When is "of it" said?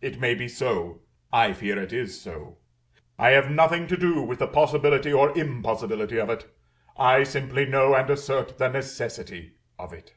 6.18-6.46, 9.78-10.14